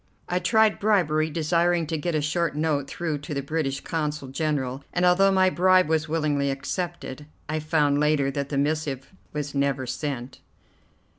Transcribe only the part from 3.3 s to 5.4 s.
the British Consul General, and, although